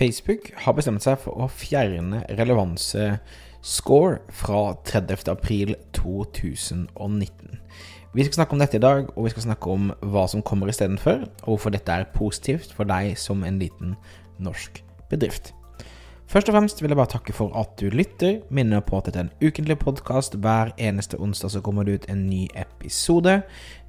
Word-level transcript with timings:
Facebook 0.00 0.46
har 0.64 0.72
bestemt 0.72 1.04
seg 1.04 1.18
for 1.20 1.36
å 1.44 1.46
fjerne 1.52 2.22
relevansescore 2.38 4.14
fra 4.32 4.60
30. 4.88 5.28
april 5.28 5.74
2019. 5.98 7.58
Vi 8.16 8.24
skal 8.24 8.38
snakke 8.38 8.56
om 8.56 8.62
dette 8.64 8.80
i 8.80 8.82
dag, 8.82 9.12
og 9.12 9.26
vi 9.26 9.34
skal 9.34 9.44
snakke 9.50 9.74
om 9.74 9.90
hva 10.00 10.24
som 10.32 10.40
kommer 10.40 10.72
istedenfor, 10.72 11.26
og 11.42 11.50
hvorfor 11.52 11.76
dette 11.76 11.92
er 11.92 12.08
positivt 12.16 12.72
for 12.72 12.88
deg 12.88 13.12
som 13.20 13.44
en 13.44 13.60
liten 13.60 13.92
norsk 14.40 14.80
bedrift. 15.12 15.52
Først 16.30 16.46
og 16.46 16.54
fremst 16.54 16.78
vil 16.78 16.92
jeg 16.92 16.98
bare 16.98 17.10
takke 17.10 17.32
for 17.34 17.50
at 17.58 17.72
du 17.80 17.88
lytter. 17.90 18.36
Minner 18.54 18.84
på 18.86 19.00
at 19.00 19.08
dette 19.08 19.18
er 19.18 19.24
en 19.26 19.32
ukentlig 19.42 19.74
podkast. 19.82 20.36
Hver 20.38 20.70
eneste 20.78 21.18
onsdag 21.18 21.50
så 21.50 21.60
kommer 21.60 21.82
det 21.82 21.94
ut 21.94 22.10
en 22.12 22.30
ny 22.30 22.48
episode. 22.54 23.42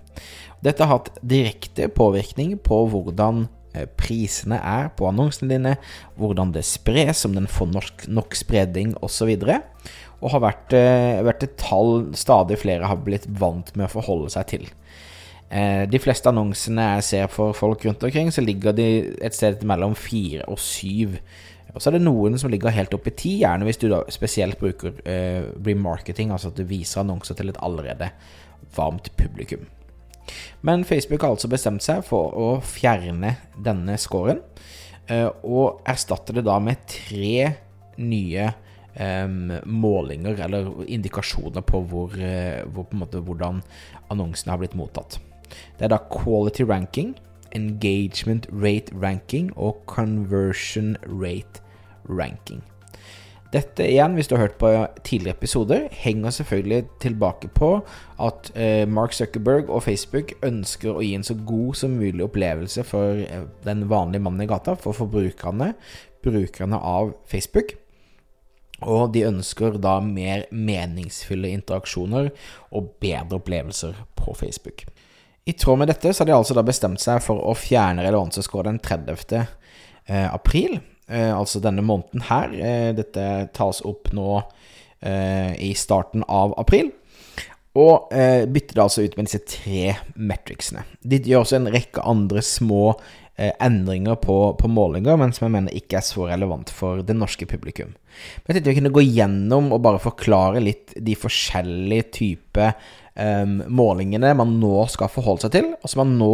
Dette 0.64 0.86
har 0.86 0.98
hatt 0.98 1.12
direkte 1.20 1.90
påvirkning 1.92 2.56
på 2.64 2.80
hvordan 2.90 3.46
eh, 3.74 3.86
prisene 4.00 4.58
er 4.58 4.90
på 4.96 5.08
annonsene 5.10 5.50
dine, 5.52 5.74
hvordan 6.18 6.54
det 6.54 6.64
spres, 6.66 7.24
om 7.28 7.36
den 7.36 7.50
får 7.50 7.70
norsk, 7.72 8.06
nok 8.08 8.38
spredning 8.38 8.94
osv. 9.04 9.34
Og, 9.34 9.90
og 10.22 10.34
har 10.36 10.44
vært, 10.46 10.76
eh, 10.78 11.20
vært, 11.26 11.46
et 11.46 11.58
tall 11.60 12.08
stadig 12.16 12.58
flere 12.62 12.88
har 12.90 13.02
blitt 13.04 13.28
vant 13.28 13.74
med 13.76 13.88
å 13.88 13.94
forholde 13.98 14.32
seg 14.32 14.48
til. 14.54 14.68
Eh, 15.54 15.84
de 15.86 16.00
fleste 16.00 16.30
annonsene 16.30 16.94
jeg 16.96 17.08
ser 17.10 17.32
for 17.32 17.54
folk 17.54 17.84
rundt 17.84 18.02
omkring, 18.06 18.32
så 18.32 18.42
ligger 18.42 18.74
de 18.74 18.88
et 19.22 19.36
sted 19.36 19.62
mellom 19.68 19.94
fire 19.98 20.48
og 20.50 20.58
syv 20.62 21.20
og 21.74 21.82
så 21.82 21.90
er 21.90 21.96
det 21.96 22.04
noen 22.04 22.38
som 22.38 22.52
ligger 22.52 22.74
helt 22.74 22.94
opp 22.94 23.08
i 23.10 23.14
ti, 23.18 23.32
gjerne 23.42 23.66
hvis 23.66 23.80
du 23.82 23.88
da 23.90 24.04
spesielt 24.14 24.60
bruker 24.60 24.94
eh, 25.10 25.42
remarketing, 25.66 26.30
altså 26.30 26.52
at 26.52 26.60
du 26.60 26.66
viser 26.70 27.02
annonser 27.02 27.34
til 27.38 27.50
et 27.50 27.58
allerede 27.66 28.12
varmt 28.76 29.10
publikum. 29.18 29.66
Men 30.62 30.84
Facebook 30.86 31.22
har 31.22 31.34
altså 31.34 31.50
bestemt 31.50 31.84
seg 31.84 32.04
for 32.06 32.36
å 32.38 32.48
fjerne 32.64 33.34
denne 33.66 33.98
scoren, 34.00 34.38
eh, 35.10 35.26
og 35.42 35.82
erstatte 35.90 36.36
det 36.36 36.46
da 36.46 36.60
med 36.62 36.86
tre 36.90 37.34
nye 37.98 38.46
eh, 38.46 39.34
målinger, 39.66 40.38
eller 40.46 40.70
indikasjoner 40.86 41.66
på, 41.66 41.82
hvor, 41.90 42.14
eh, 42.14 42.62
hvor, 42.70 42.86
på 42.86 43.02
måte, 43.02 43.24
hvordan 43.26 43.64
annonsene 44.14 44.54
har 44.54 44.62
blitt 44.62 44.78
mottatt. 44.78 45.18
Det 45.74 45.88
er 45.88 45.92
da 45.96 45.98
quality 46.06 46.62
ranking, 46.70 47.16
engagement 47.54 48.46
rate 48.54 48.94
ranking 48.94 49.50
og 49.58 49.82
conversion 49.90 50.94
rate 51.10 51.63
ranking. 52.08 52.62
Dette 53.54 53.84
igjen, 53.86 54.16
hvis 54.18 54.26
du 54.26 54.34
har 54.34 54.48
hørt 54.48 54.56
på 54.58 54.70
tidligere 55.06 55.36
episoder, 55.36 55.84
henger 55.94 56.32
selvfølgelig 56.34 56.80
tilbake 57.04 57.50
på 57.54 57.68
at 58.22 58.50
eh, 58.58 58.82
Mark 58.90 59.14
Zuckerberg 59.14 59.70
og 59.70 59.84
Facebook 59.84 60.32
ønsker 60.42 60.96
å 60.96 61.04
gi 61.04 61.12
en 61.14 61.26
så 61.26 61.36
god 61.38 61.78
som 61.78 61.94
mulig 61.94 62.24
opplevelse 62.24 62.82
for 62.88 63.20
eh, 63.22 63.44
den 63.66 63.86
vanlige 63.90 64.24
mannen 64.26 64.42
i 64.42 64.48
gata, 64.50 64.74
for 64.74 64.96
forbrukerne, 64.96 65.70
brukerne 66.26 66.80
av 66.82 67.12
Facebook. 67.30 67.76
Og 68.82 69.12
de 69.14 69.22
ønsker 69.28 69.78
da 69.78 70.00
mer 70.02 70.48
meningsfulle 70.50 71.52
interaksjoner 71.54 72.32
og 72.74 72.90
bedre 73.00 73.38
opplevelser 73.38 74.02
på 74.18 74.34
Facebook. 74.34 74.82
I 75.46 75.54
tråd 75.60 75.78
med 75.78 75.92
dette 75.92 76.10
så 76.10 76.24
har 76.24 76.32
de 76.32 76.34
altså 76.34 76.56
da 76.56 76.64
bestemt 76.66 77.02
seg 77.04 77.22
for 77.22 77.38
å 77.38 77.54
fjerne 77.54 78.02
relevansescore 78.02 78.66
den 78.66 78.82
30. 78.82 79.44
Eh, 80.08 80.26
april. 80.26 80.80
Eh, 81.06 81.30
altså 81.36 81.60
denne 81.60 81.84
måneden 81.84 82.24
her. 82.30 82.52
Eh, 82.54 82.90
dette 82.96 83.24
tas 83.56 83.82
opp 83.84 84.12
nå 84.16 84.38
eh, 85.04 85.52
i 85.60 85.74
starten 85.76 86.24
av 86.28 86.56
april. 86.60 86.92
Og 87.74 88.06
bytter 88.14 88.76
det 88.76 88.82
altså 88.84 89.02
ut 89.02 89.16
med 89.18 89.26
disse 89.26 89.40
tre 89.50 89.96
metricsene. 90.14 90.84
De 91.02 91.18
gjør 91.18 91.40
også 91.42 91.56
en 91.58 91.72
rekke 91.74 92.04
andre 92.06 92.38
små 92.46 92.92
endringer 93.34 94.14
på, 94.22 94.36
på, 94.54 94.70
målinger, 94.70 95.16
men 95.18 95.32
som 95.34 95.48
jeg 95.48 95.54
mener 95.56 95.74
ikke 95.74 95.96
er 95.98 96.04
så 96.06 96.28
relevant 96.28 96.70
for 96.70 97.02
det 97.02 97.16
norske 97.18 97.48
publikum. 97.50 97.90
Men 97.90 98.46
jeg 98.46 98.60
tenkte 98.60 98.70
vi 98.70 98.76
kunne 98.78 98.94
gå 98.94 99.02
gjennom 99.08 99.72
og 99.74 99.82
bare 99.82 99.98
forklare 99.98 100.62
litt 100.62 100.94
de 100.94 101.16
forskjellige 101.18 102.06
typer 102.14 102.70
eh, 102.70 103.42
målingene 103.66 104.30
man 104.38 104.54
nå 104.62 104.86
skal 104.94 105.10
forholde 105.10 105.48
seg 105.48 105.56
til, 105.58 105.72
og 105.74 105.90
som 105.90 106.04
man 106.04 106.14
nå 106.22 106.32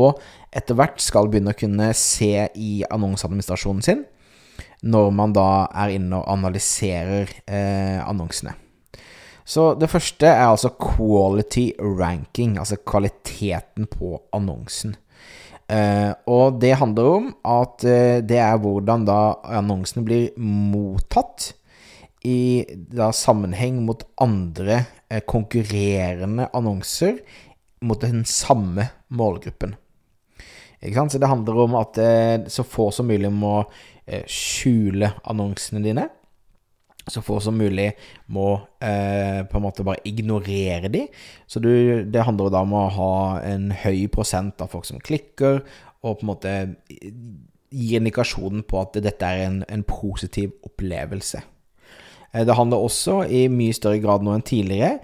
etter 0.53 0.77
hvert 0.77 1.01
skal 1.01 1.33
begynne 1.33 1.57
å 1.57 1.61
kunne 1.63 1.89
se 1.97 2.51
i 2.53 2.73
annonseadministrasjonen 2.85 3.89
sin 3.89 4.05
når 4.83 5.13
man 5.13 5.35
da 5.37 5.69
er 5.83 5.95
inne 5.97 6.21
og 6.21 6.29
analyserer 6.33 7.31
eh, 7.45 8.01
annonsene. 8.01 8.55
Så 9.45 9.73
det 9.75 9.91
første 9.91 10.29
er 10.29 10.47
altså 10.47 10.71
quality 10.79 11.71
ranking, 11.81 12.57
altså 12.59 12.79
kvaliteten 12.87 13.89
på 13.91 14.15
annonsen. 14.37 14.95
Eh, 15.71 16.11
og 16.31 16.61
det 16.63 16.77
handler 16.79 17.09
om 17.17 17.29
at 17.47 17.85
eh, 17.87 18.21
det 18.27 18.39
er 18.43 18.61
hvordan 18.63 19.07
da 19.09 19.21
annonsene 19.61 20.05
blir 20.07 20.31
mottatt 20.39 21.53
i 22.27 22.65
da 22.69 23.11
sammenheng 23.17 23.81
mot 23.87 24.03
andre 24.21 24.83
eh, 25.09 25.23
konkurrerende 25.27 26.51
annonser 26.57 27.21
mot 27.81 28.01
den 28.03 28.25
samme 28.29 28.91
målgruppen. 29.09 29.77
Så 30.81 31.19
det 31.21 31.29
handler 31.29 31.65
om 31.67 31.77
at 31.81 31.99
eh, 32.01 32.47
så 32.49 32.65
få 32.65 32.91
som 32.95 33.09
mulig 33.11 33.33
må 33.33 33.63
skjule 34.31 35.13
annonsene 35.29 35.83
dine. 35.85 36.09
Så 37.11 37.23
få 37.25 37.39
som 37.43 37.57
mulig 37.59 37.89
må 38.31 38.53
eh, 38.85 39.41
på 39.49 39.59
en 39.59 39.65
måte 39.65 39.87
bare 39.87 40.03
ignorere 40.07 40.91
de. 40.93 41.07
Så 41.49 41.63
du, 41.63 41.71
det 42.05 42.27
handler 42.27 42.53
da 42.53 42.65
om 42.67 42.75
å 42.77 42.89
ha 42.95 43.15
en 43.47 43.71
høy 43.73 44.05
prosent 44.13 44.61
av 44.63 44.71
folk 44.75 44.87
som 44.87 45.01
klikker, 45.03 45.63
og 46.01 46.21
på 46.21 46.25
en 46.25 46.31
måte 46.31 46.55
gi 47.71 47.97
indikasjonen 47.97 48.63
på 48.69 48.83
at 48.83 49.01
dette 49.03 49.27
er 49.27 49.47
en, 49.47 49.63
en 49.69 49.87
positiv 49.87 50.55
opplevelse. 50.67 51.43
Eh, 52.33 52.47
det 52.47 52.57
handler 52.59 52.87
også 52.87 53.23
i 53.29 53.47
mye 53.53 53.77
større 53.77 54.01
grad 54.03 54.25
nå 54.25 54.35
enn 54.37 54.47
tidligere 54.47 54.99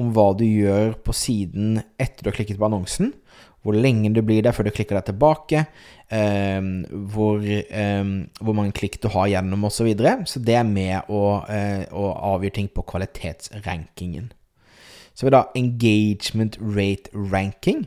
om 0.00 0.12
hva 0.16 0.30
du 0.36 0.46
gjør 0.46 0.94
på 1.04 1.14
siden 1.16 1.82
etter 2.00 2.24
du 2.24 2.30
har 2.30 2.38
klikket 2.38 2.60
på 2.60 2.68
annonsen 2.70 3.12
hvor 3.62 3.78
lenge 3.78 4.10
du 4.14 4.22
blir 4.26 4.42
der 4.42 4.54
før 4.54 4.66
du 4.66 4.74
klikker 4.74 4.98
deg 4.98 5.06
tilbake, 5.06 5.64
eh, 6.10 6.60
hvor, 7.14 7.42
eh, 7.46 8.04
hvor, 8.40 8.56
mange 8.58 8.74
klikk 8.74 9.00
du 9.02 9.08
har 9.14 9.30
gjennom 9.30 9.64
osv. 9.68 9.76
Så, 9.76 9.86
videre. 9.86 10.16
så 10.26 10.42
det 10.42 10.56
er 10.58 10.66
med 10.66 11.08
å, 11.08 11.22
eh, 11.48 11.86
å 11.90 12.10
avgjøre 12.34 12.58
ting 12.58 12.68
på 12.68 12.82
kvalitetsrankingen. 12.82 14.32
Så 15.14 15.26
vi 15.26 15.34
da 15.34 15.44
engagement 15.54 16.56
rate 16.60 17.10
ranking. 17.14 17.86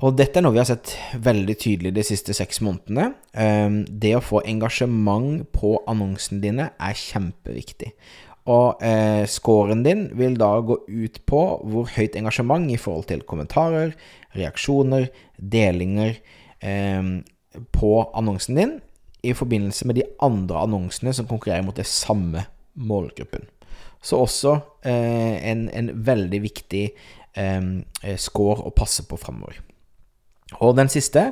Og 0.00 0.16
dette 0.16 0.40
er 0.40 0.44
noe 0.46 0.54
vi 0.54 0.62
har 0.62 0.68
sett 0.68 0.94
veldig 1.20 1.54
tydelig 1.60 1.92
de 1.92 2.04
siste 2.08 2.32
seks 2.36 2.62
månedene. 2.64 3.10
Ehm, 3.36 3.82
det 3.84 4.14
å 4.16 4.24
få 4.24 4.40
engasjement 4.48 5.44
på 5.52 5.74
annonsene 5.90 6.40
dine 6.40 6.70
er 6.72 6.96
kjempeviktig. 6.96 7.92
Og 8.48 8.80
eh, 8.80 9.26
scoren 9.28 9.84
din 9.84 10.06
vil 10.16 10.38
da 10.40 10.54
gå 10.64 10.78
ut 10.88 11.20
på 11.28 11.42
hvor 11.68 11.92
høyt 11.98 12.16
engasjement 12.16 12.72
i 12.72 12.80
forhold 12.80 13.10
til 13.10 13.26
kommentarer, 13.28 13.92
reaksjoner, 14.32 15.10
delinger 15.36 16.16
eh, 16.64 17.12
på 17.76 17.92
annonsen 18.16 18.56
din 18.56 18.76
i 19.20 19.36
forbindelse 19.36 19.84
med 19.84 20.00
de 20.00 20.08
andre 20.24 20.64
annonsene 20.64 21.12
som 21.12 21.28
konkurrerer 21.28 21.66
mot 21.66 21.76
det 21.76 21.84
samme 21.84 22.46
målgruppen. 22.72 23.44
Så 24.00 24.24
også 24.24 24.56
eh, 24.80 25.36
en, 25.44 25.68
en, 25.76 25.92
veldig 26.06 26.40
viktig 26.40 26.86
eh, 27.36 28.14
score 28.16 28.64
å 28.64 28.72
passe 28.72 29.04
på 29.04 29.20
framover. 29.20 29.60
Og 30.58 30.74
den 30.78 30.90
siste, 30.90 31.30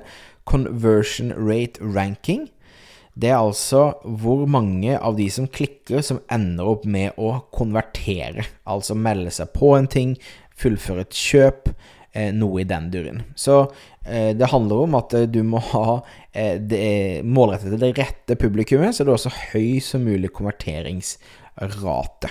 conversion 0.49 1.33
rate 1.37 1.83
ranking. 1.83 2.49
Det 3.19 3.33
er 3.33 3.41
altså 3.41 3.99
hvor 4.05 4.47
mange 4.47 4.95
av 4.95 5.17
de 5.19 5.27
som 5.33 5.49
klikker, 5.51 6.01
som 6.07 6.21
ender 6.31 6.71
opp 6.71 6.87
med 6.87 7.19
å 7.19 7.41
konvertere. 7.55 8.47
Altså 8.69 8.95
melde 8.95 9.33
seg 9.35 9.51
på 9.57 9.75
en 9.77 9.91
ting, 9.91 10.15
fullføre 10.59 11.03
et 11.07 11.19
kjøp, 11.19 11.73
eh, 12.15 12.31
noe 12.35 12.63
i 12.63 12.69
den 12.69 12.91
duren. 12.95 13.25
Så 13.35 13.65
eh, 14.07 14.31
det 14.39 14.53
handler 14.55 14.85
om 14.87 14.99
at 15.01 15.19
eh, 15.19 15.27
du 15.31 15.43
må 15.47 15.63
ha 15.73 16.01
det 16.39 17.25
målrettet 17.27 17.73
til 17.73 17.81
det 17.83 17.97
rette 17.99 18.37
publikummet, 18.39 18.95
så 18.95 19.03
det 19.03 19.11
er 19.11 19.17
også 19.17 19.39
høy 19.51 19.81
som 19.83 20.05
mulig 20.07 20.31
konverteringsrate. 20.37 22.31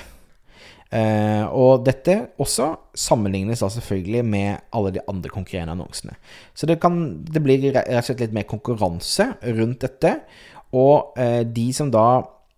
Uh, 0.88 1.44
og 1.51 1.84
dette 1.84 2.13
også 2.39 2.69
sammenlignes 2.95 3.60
da 3.60 3.68
selvfølgelig 3.74 4.22
med 4.24 4.62
alle 4.72 4.94
de 4.95 5.04
andre 5.12 5.31
konkurrerende 5.34 5.75
annonsene. 5.75 6.16
Så 6.56 6.69
det, 6.69 6.80
kan, 6.84 7.01
det 7.28 7.44
blir 7.44 7.66
rett 7.74 7.92
og 7.92 8.07
slett 8.07 8.24
litt 8.24 8.38
mer 8.38 8.48
konkurranse 8.48 9.34
rundt 9.57 9.84
dette. 9.84 10.13
Og 10.75 11.16
eh, 11.19 11.44
de 11.48 11.69
som 11.75 11.92
da 11.92 12.07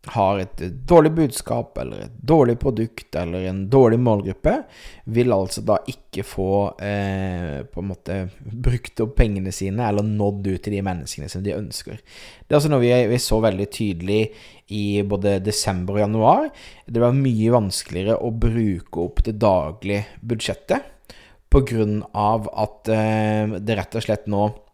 har 0.07 0.40
et 0.40 0.62
dårlig 0.88 1.12
budskap 1.12 1.78
eller 1.81 2.06
et 2.06 2.19
dårlig 2.24 2.56
produkt 2.60 3.16
eller 3.19 3.50
en 3.50 3.66
dårlig 3.69 4.00
målgruppe, 4.00 4.54
vil 5.12 5.34
altså 5.36 5.63
da 5.68 5.80
ikke 5.92 6.24
få 6.24 6.51
eh, 6.81 7.66
på 7.68 7.81
en 7.81 7.90
måte 7.90 8.19
brukt 8.40 9.04
opp 9.04 9.18
pengene 9.19 9.51
sine 9.56 9.90
eller 9.90 10.07
nådd 10.07 10.48
ut 10.48 10.63
til 10.63 10.78
de 10.78 10.84
menneskene 10.86 11.28
som 11.31 11.44
de 11.44 11.57
ønsker. 11.57 12.00
Det 12.00 12.56
er 12.56 12.62
altså 12.62 12.72
noe 12.72 12.84
vi, 12.84 12.94
vi 13.12 13.19
så 13.22 13.42
veldig 13.44 13.68
tydelig 13.75 14.22
i 14.75 15.01
både 15.04 15.40
desember 15.44 15.98
og 15.98 16.04
januar. 16.06 16.48
Det 16.88 17.04
var 17.04 17.18
mye 17.18 17.52
vanskeligere 17.57 18.22
å 18.24 18.31
bruke 18.31 19.04
opp 19.04 19.24
det 19.28 19.36
daglige 19.42 20.07
budsjettet 20.24 20.95
pga. 21.50 22.40
at 22.63 22.90
eh, 22.94 23.60
det 23.60 23.78
rett 23.78 23.95
og 23.98 24.06
slett 24.06 24.28
nå 24.30 24.44
eh, 24.48 24.69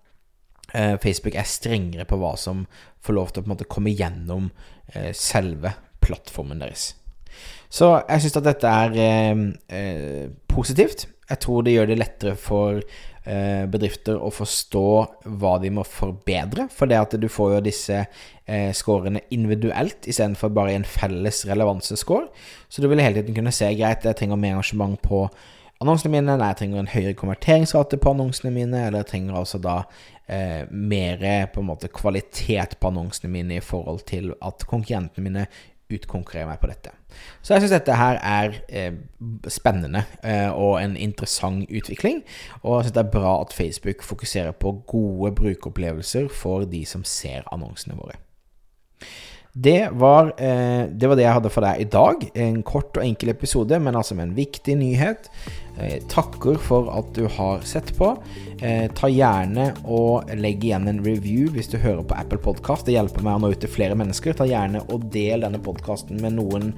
Facebook 0.74 1.36
er 1.38 1.48
strengere 1.48 2.08
på 2.10 2.18
hva 2.20 2.34
som 2.40 2.66
får 3.06 3.16
lov 3.16 3.30
til 3.32 3.42
å 3.42 3.46
på 3.46 3.50
en 3.50 3.54
måte 3.54 3.68
komme 3.70 3.94
gjennom 3.94 4.50
Eh, 4.94 5.14
selve 5.14 5.74
plattformen 6.00 6.62
deres. 6.62 6.94
Så 7.74 7.90
jeg 8.06 8.22
syns 8.22 8.38
at 8.38 8.46
dette 8.46 8.70
er 8.70 9.00
eh, 9.02 9.42
eh, 9.74 10.28
positivt. 10.48 11.08
Jeg 11.26 11.42
tror 11.42 11.66
det 11.66 11.74
gjør 11.74 11.90
det 11.90 11.98
lettere 11.98 12.36
for 12.38 12.78
eh, 12.78 13.66
bedrifter 13.72 14.22
å 14.22 14.30
forstå 14.30 14.86
hva 15.42 15.56
de 15.64 15.74
må 15.74 15.84
forbedre. 15.90 16.68
For 16.70 16.92
det 16.92 17.02
at 17.02 17.18
du 17.18 17.26
får 17.32 17.56
jo 17.56 17.64
disse 17.66 18.04
eh, 18.04 18.70
scorene 18.78 19.26
individuelt 19.34 20.06
istedenfor 20.06 20.54
bare 20.54 20.78
en 20.78 20.86
felles 20.86 21.42
relevansescore. 21.50 22.30
Så 22.70 22.86
du 22.86 22.90
vil 22.92 23.02
hele 23.02 23.24
tiden 23.24 23.42
kunne 23.42 23.56
se 23.56 23.74
greit, 23.74 24.06
jeg 24.06 24.22
trenger 24.22 24.40
mer 24.40 24.60
engasjement 24.60 25.02
på 25.02 25.26
annonsene 25.82 26.14
mine, 26.14 26.38
eller 26.38 26.54
jeg 26.54 26.62
trenger 26.62 26.80
en 26.82 26.94
høyere 26.94 27.18
konverteringsrate 27.20 27.98
på 28.00 28.14
annonsene 28.14 28.54
mine, 28.54 28.86
eller 28.86 29.02
jeg 29.02 29.10
trenger 29.16 29.42
altså 29.42 29.60
da 29.60 29.82
eh, 30.28 30.66
mer 30.72 31.48
på 31.54 31.62
en 31.62 31.70
måte 31.70 31.92
kvalitet 31.94 32.78
på 32.80 32.92
annonsene 32.92 33.32
mine 33.32 33.60
i 33.60 33.64
forhold 33.64 34.06
til 34.10 34.34
at 34.42 34.68
konkurrentene 34.70 35.26
mine 35.26 35.48
utkonkurrerer 35.92 36.50
meg 36.50 36.62
på 36.62 36.70
dette. 36.72 36.92
Så 37.46 37.54
jeg 37.54 37.64
syns 37.64 37.76
dette 37.76 37.98
her 37.98 38.18
er 38.26 38.56
eh, 38.68 38.96
spennende 39.54 40.02
eh, 40.26 40.50
og 40.50 40.80
en 40.82 40.96
interessant 40.98 41.70
utvikling. 41.70 42.24
Og 42.64 42.80
jeg 42.80 42.88
syns 42.88 42.98
det 42.98 43.04
er 43.04 43.14
bra 43.14 43.36
at 43.44 43.54
Facebook 43.54 44.04
fokuserer 44.04 44.56
på 44.58 44.74
gode 44.90 45.32
brukeropplevelser 45.38 46.30
for 46.34 46.66
de 46.70 46.82
som 46.90 47.06
ser 47.08 47.46
annonsene 47.54 47.98
våre. 48.00 48.18
Det 49.58 49.90
var, 49.92 50.34
eh, 50.38 50.84
det 50.92 51.08
var, 51.08 51.16
det 51.16 51.24
jeg 51.24 51.36
hadde 51.38 51.50
for 51.54 51.64
deg 51.64 51.80
i 51.80 51.88
dag. 51.88 52.24
En 52.44 52.58
kort 52.68 52.98
og 52.98 53.06
enkel 53.06 53.30
episode, 53.32 53.78
men 53.80 53.96
altså 53.96 54.18
med 54.18 54.28
en 54.28 54.34
viktig 54.36 54.76
nyhet. 54.76 55.30
Jeg 55.80 56.02
takker 56.12 56.60
for 56.60 56.90
at 56.92 57.14
du 57.16 57.24
har 57.38 57.64
sett 57.64 57.94
på. 57.96 58.10
Eh, 58.60 58.92
ta 58.92 59.08
gjerne 59.08 59.70
og 59.88 60.28
legg 60.36 60.64
igjen 60.64 60.90
en 60.92 61.00
review 61.08 61.48
hvis 61.56 61.72
du 61.72 61.78
hører 61.80 62.04
på 62.04 62.18
Apple 62.20 62.42
Podkast. 62.44 62.84
Det 62.88 62.98
hjelper 62.98 63.24
meg 63.24 63.40
å 63.40 63.46
nå 63.46 63.54
ut 63.56 63.64
til 63.64 63.72
flere 63.72 63.96
mennesker. 63.96 64.36
Ta 64.36 64.48
gjerne 64.48 64.84
og 64.92 65.08
del 65.16 65.48
denne 65.48 65.64
podkasten 65.64 66.20
med 66.20 66.36
noen 66.36 66.74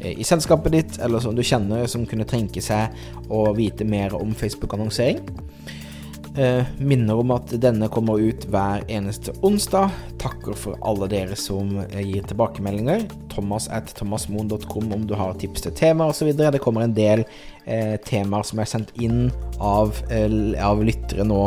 eh, 0.00 0.16
i 0.16 0.24
selskapet 0.24 0.72
ditt, 0.72 0.98
eller 1.04 1.20
som 1.20 1.36
du 1.36 1.44
kjenner 1.44 1.84
som 1.84 2.08
kunne 2.08 2.28
tenke 2.28 2.64
seg 2.64 2.96
å 3.28 3.50
vite 3.60 3.84
mer 3.84 4.16
om 4.16 4.32
Facebook-annonsering. 4.32 5.20
Eh, 6.36 6.64
minner 6.78 7.18
om 7.20 7.30
at 7.34 7.50
denne 7.60 7.90
kommer 7.92 8.20
ut 8.20 8.46
hver 8.48 8.86
eneste 8.88 9.34
onsdag. 9.44 9.92
Takker 10.22 10.56
for 10.56 10.78
alle 10.80 11.04
dere 11.12 11.36
som 11.36 11.74
eh, 11.82 12.00
gir 12.08 12.24
tilbakemeldinger. 12.30 13.04
Thomas 13.34 13.68
at 13.68 13.92
thomasmoen.com 13.98 14.94
om 14.96 15.04
du 15.08 15.12
har 15.18 15.36
tips 15.36 15.66
til 15.66 15.76
temaer 15.76 16.14
osv. 16.14 16.32
Det 16.32 16.62
kommer 16.64 16.86
en 16.86 16.96
del 16.96 17.26
eh, 17.66 17.98
temaer 18.08 18.48
som 18.48 18.62
er 18.64 18.70
sendt 18.70 18.94
inn 18.96 19.26
av, 19.60 20.00
eh, 20.08 20.32
av 20.64 20.80
lyttere 20.80 21.28
nå 21.28 21.42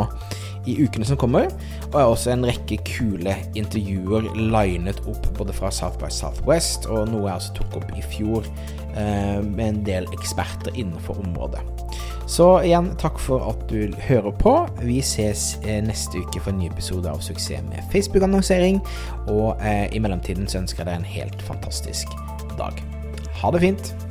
i 0.70 0.76
ukene 0.82 1.06
som 1.06 1.18
kommer. 1.18 1.50
Og 1.90 1.98
er 1.98 2.06
også 2.06 2.36
en 2.36 2.46
rekke 2.46 2.78
kule 2.86 3.34
intervjuer 3.58 4.30
linet 4.38 5.02
opp 5.10 5.26
både 5.38 5.54
fra 5.56 5.72
South 5.74 5.98
by 6.02 6.12
Southwest 6.14 6.86
og 6.90 7.10
noe 7.10 7.26
jeg 7.26 7.40
også 7.40 7.58
tok 7.58 7.80
opp 7.82 7.90
i 7.98 8.06
fjor 8.14 8.46
eh, 8.94 9.42
med 9.42 9.66
en 9.66 9.82
del 9.90 10.10
eksperter 10.14 10.78
innenfor 10.78 11.18
området. 11.26 11.62
Så 12.26 12.46
igjen, 12.66 12.88
takk 12.98 13.20
for 13.22 13.44
at 13.52 13.60
du 13.70 13.92
hører 14.08 14.32
på. 14.40 14.54
Vi 14.82 14.98
ses 14.98 15.54
eh, 15.62 15.78
neste 15.86 16.18
uke 16.18 16.42
for 16.42 16.50
en 16.50 16.58
ny 16.58 16.66
episode 16.66 17.06
av 17.10 17.22
Suksess 17.22 17.62
med 17.68 17.86
Facebook-annonsering. 17.92 18.82
Og 19.30 19.62
eh, 19.62 19.86
i 19.94 20.02
mellomtiden 20.02 20.50
så 20.50 20.58
ønsker 20.64 20.82
jeg 20.82 20.90
deg 20.90 20.98
en 20.98 21.14
helt 21.14 21.46
fantastisk 21.46 22.18
dag. 22.58 22.82
Ha 23.42 23.54
det 23.54 23.62
fint. 23.62 24.05